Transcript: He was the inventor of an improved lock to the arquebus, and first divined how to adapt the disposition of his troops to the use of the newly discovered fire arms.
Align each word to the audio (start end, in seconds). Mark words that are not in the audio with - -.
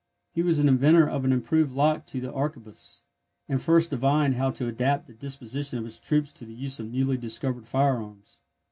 He 0.33 0.41
was 0.41 0.59
the 0.59 0.67
inventor 0.67 1.07
of 1.07 1.25
an 1.25 1.31
improved 1.31 1.75
lock 1.75 2.07
to 2.07 2.19
the 2.19 2.33
arquebus, 2.33 3.03
and 3.47 3.61
first 3.61 3.91
divined 3.91 4.33
how 4.33 4.49
to 4.49 4.67
adapt 4.67 5.05
the 5.05 5.13
disposition 5.13 5.77
of 5.77 5.83
his 5.83 5.99
troops 5.99 6.33
to 6.33 6.43
the 6.45 6.55
use 6.55 6.79
of 6.79 6.87
the 6.91 6.97
newly 6.97 7.17
discovered 7.17 7.67
fire 7.67 8.01
arms. 8.01 8.41